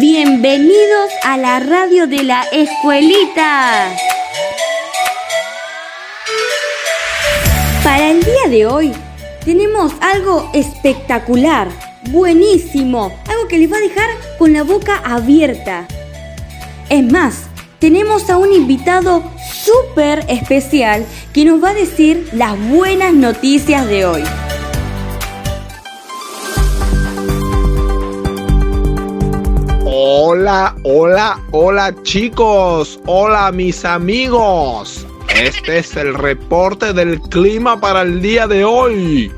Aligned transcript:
Bienvenidos 0.00 1.10
a 1.22 1.36
la 1.36 1.60
radio 1.60 2.06
de 2.06 2.22
la 2.22 2.44
escuelita. 2.50 3.94
Para 7.84 8.10
el 8.10 8.22
día 8.22 8.48
de 8.48 8.64
hoy 8.64 8.92
tenemos 9.44 9.92
algo 10.00 10.48
espectacular, 10.54 11.68
buenísimo, 12.10 13.12
algo 13.28 13.48
que 13.48 13.58
les 13.58 13.70
va 13.70 13.76
a 13.76 13.80
dejar 13.80 14.08
con 14.38 14.54
la 14.54 14.62
boca 14.62 14.96
abierta. 15.04 15.86
Es 16.88 17.04
más, 17.04 17.42
tenemos 17.78 18.30
a 18.30 18.38
un 18.38 18.50
invitado 18.50 19.22
súper 19.52 20.24
especial 20.28 21.04
que 21.34 21.44
nos 21.44 21.62
va 21.62 21.70
a 21.70 21.74
decir 21.74 22.30
las 22.32 22.58
buenas 22.70 23.12
noticias 23.12 23.86
de 23.86 24.06
hoy. 24.06 24.22
Hola, 30.04 30.74
hola, 30.82 31.40
hola 31.52 31.94
chicos, 32.02 32.98
hola 33.06 33.52
mis 33.52 33.84
amigos. 33.84 35.06
Este 35.40 35.78
es 35.78 35.96
el 35.96 36.14
reporte 36.14 36.92
del 36.92 37.20
clima 37.20 37.80
para 37.80 38.02
el 38.02 38.20
día 38.20 38.48
de 38.48 38.64
hoy. 38.64 39.30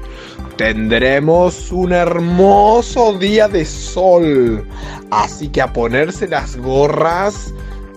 Tendremos 0.56 1.70
un 1.70 1.92
hermoso 1.92 3.12
día 3.18 3.46
de 3.46 3.66
sol, 3.66 4.66
así 5.10 5.48
que 5.48 5.60
a 5.60 5.70
ponerse 5.70 6.28
las 6.28 6.56
gorras 6.56 7.52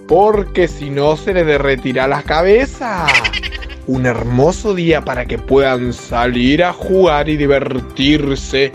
porque 0.05 0.67
si 0.67 0.89
no 0.89 1.15
se 1.15 1.33
le 1.33 1.45
derretirá 1.45 2.05
la 2.05 2.21
cabeza. 2.21 3.07
Un 3.85 4.05
hermoso 4.05 4.75
día 4.75 5.05
para 5.05 5.25
que 5.25 5.37
puedan 5.37 5.93
salir 5.93 6.65
a 6.65 6.73
jugar 6.73 7.29
y 7.29 7.37
divertirse 7.37 8.73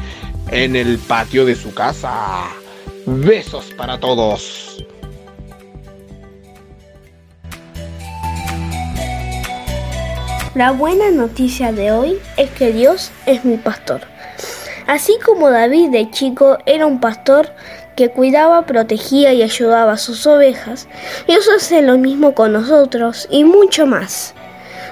en 0.51 0.77
el 0.77 0.97
patio 0.97 1.45
de 1.45 1.55
su 1.55 1.75
casa. 1.75 2.49
Besos 3.21 3.75
para 3.77 4.01
todos. 4.01 4.83
La 10.55 10.71
buena 10.73 11.11
noticia 11.11 11.73
de 11.73 11.93
hoy 11.93 12.19
es 12.39 12.49
que 12.51 12.73
Dios 12.73 13.13
es 13.27 13.45
mi 13.45 13.59
pastor. 13.59 14.01
Así 14.87 15.19
como 15.25 15.51
David 15.51 15.91
de 15.91 16.11
chico 16.11 16.57
era 16.65 16.87
un 16.87 17.01
pastor 17.01 17.51
que 17.97 18.09
cuidaba, 18.09 18.65
protegía 18.65 19.35
y 19.35 19.43
ayudaba 19.43 19.93
a 19.93 19.99
sus 19.99 20.27
ovejas, 20.27 20.89
Dios 21.29 21.47
hace 21.55 21.83
lo 21.83 21.99
mismo 21.99 22.35
con 22.35 22.53
nosotros 22.53 23.29
y 23.31 23.45
mucho 23.45 23.87
más. 23.87 24.33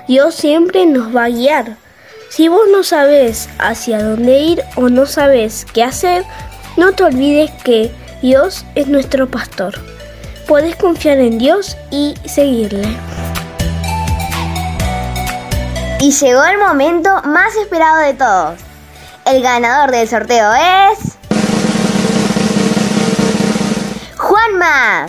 Dios 0.06 0.34
siempre 0.34 0.84
nos 0.84 1.16
va 1.16 1.24
a 1.24 1.30
guiar. 1.30 1.76
Si 2.28 2.48
vos 2.48 2.62
no 2.70 2.82
sabes 2.82 3.48
hacia 3.58 4.02
dónde 4.02 4.40
ir 4.40 4.62
o 4.76 4.90
no 4.90 5.06
sabes 5.06 5.66
qué 5.72 5.82
hacer, 5.82 6.24
no 6.76 6.92
te 6.92 7.04
olvides 7.04 7.50
que 7.64 7.90
Dios 8.22 8.66
es 8.74 8.86
nuestro 8.86 9.30
pastor. 9.30 9.74
Puedes 10.46 10.76
confiar 10.76 11.18
en 11.20 11.38
Dios 11.38 11.74
y 11.90 12.14
seguirle. 12.26 12.86
Y 16.00 16.12
llegó 16.12 16.44
el 16.44 16.58
momento 16.58 17.22
más 17.24 17.56
esperado 17.56 17.96
de 17.98 18.12
todos. 18.12 18.60
El 19.24 19.42
ganador 19.42 19.90
del 19.90 20.06
sorteo 20.06 20.52
es... 20.52 21.16
Juanma. 24.18 25.06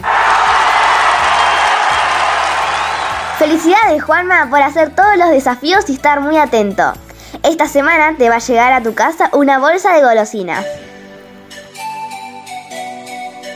Felicidades 3.37 4.03
Juanma 4.03 4.49
por 4.49 4.61
hacer 4.61 4.95
todos 4.95 5.17
los 5.17 5.31
desafíos 5.31 5.89
y 5.89 5.93
estar 5.95 6.21
muy 6.21 6.37
atento. 6.37 6.93
Esta 7.43 7.67
semana 7.67 8.15
te 8.17 8.29
va 8.29 8.35
a 8.35 8.39
llegar 8.39 8.71
a 8.71 8.81
tu 8.81 8.93
casa 8.93 9.29
una 9.33 9.59
bolsa 9.59 9.91
de 9.91 10.01
golosinas. 10.01 10.65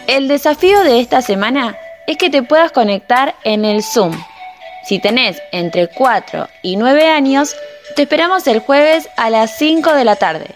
El 0.07 0.27
desafío 0.27 0.83
de 0.83 0.99
esta 0.99 1.23
semana 1.23 1.75
es 2.05 2.17
que 2.17 2.29
te 2.29 2.43
puedas 2.43 2.71
conectar 2.71 3.33
en 3.43 3.66
el 3.66 3.81
Zoom. 3.81 4.16
Si 4.88 4.99
tenés 4.99 5.41
entre 5.51 5.88
4 5.88 6.47
y 6.61 6.77
9 6.77 7.09
años, 7.09 7.55
te 7.95 8.03
esperamos 8.03 8.45
el 8.45 8.59
jueves 8.59 9.09
a 9.17 9.31
las 9.31 9.57
5 9.57 9.93
de 9.93 10.05
la 10.05 10.16
tarde. 10.16 10.53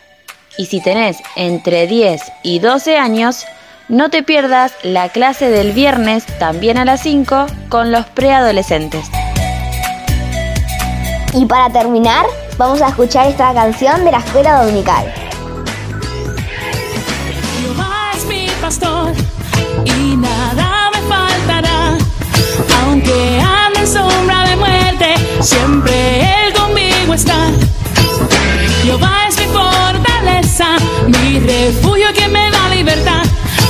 Y 0.59 0.67
si 0.67 0.81
tenés 0.81 1.17
entre 1.35 1.87
10 1.87 2.21
y 2.43 2.59
12 2.59 2.97
años, 2.97 3.45
no 3.87 4.11
te 4.11 4.21
pierdas 4.21 4.73
la 4.83 5.09
clase 5.09 5.49
del 5.49 5.71
viernes 5.71 6.25
también 6.37 6.77
a 6.77 6.85
las 6.85 7.01
5 7.01 7.47
con 7.69 7.91
los 7.91 8.05
preadolescentes. 8.05 9.07
Y 11.33 11.45
para 11.47 11.73
terminar, 11.73 12.27
vamos 12.59 12.83
a 12.83 12.89
escuchar 12.89 13.27
esta 13.27 13.51
canción 13.55 14.05
de 14.05 14.11
la 14.11 14.19
escuela 14.19 14.63
dominical. 14.63 15.11
Jehová 17.59 18.11
es 18.13 18.25
mi 18.25 18.47
pastor 18.61 19.28
y 19.97 20.15
nada 20.17 20.91
me 20.93 21.01
faltará. 21.07 21.97
Aunque 22.81 23.41
ande 23.41 23.79
en 23.81 23.87
sombra 23.87 24.43
de 24.49 24.55
muerte, 24.55 25.13
siempre 25.41 26.45
Él 26.45 26.53
conmigo 26.53 27.13
está. 27.13 27.51
Jehová 28.83 29.27
es 29.27 29.37
mi 29.37 29.45
fortaleza, 29.45 30.67
mi 31.07 31.39
refugio 31.39 32.07
que 32.13 32.27
me 32.27 32.49
da 32.51 32.69
libertad. 32.69 33.23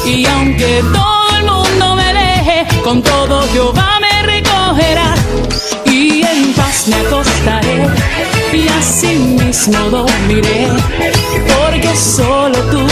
Y 0.06 0.26
aunque 0.26 0.84
todo 0.94 1.38
el 1.38 1.46
mundo 1.46 1.96
me 1.96 2.14
deje, 2.14 2.82
con 2.84 3.02
todo 3.02 3.48
Jehová 3.52 4.00
me 4.00 4.22
recogerá. 4.24 5.14
Y 5.86 6.22
en 6.24 6.54
paz 6.54 6.88
me 6.88 6.96
acostaré 6.96 7.88
y 8.54 8.68
así 8.68 9.16
mismo 9.16 9.90
dormiré. 9.90 10.68
Porque 11.48 11.96
solo 11.96 12.58
tú 12.72 12.89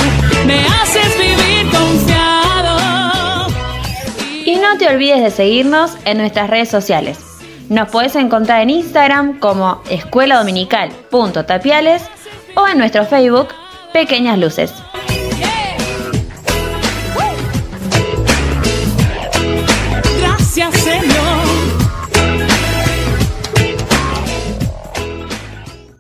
no 4.78 4.86
te 4.86 4.94
olvides 4.94 5.24
de 5.24 5.32
seguirnos 5.32 5.98
en 6.06 6.20
nuestras 6.20 6.52
redes 6.52 6.70
sociales. 6.70 7.18
Nos 7.68 7.90
podés 7.90 8.16
encontrar 8.16 8.62
en 8.62 8.70
Instagram 8.70 9.40
como 9.40 9.82
escuela 9.90 10.36
escueladominical.tapiales 10.36 12.04
o 12.56 12.68
en 12.68 12.78
nuestro 12.78 13.04
Facebook 13.06 13.48
Pequeñas 13.92 14.38
Luces. 14.38 14.72
Gracias, 20.22 20.76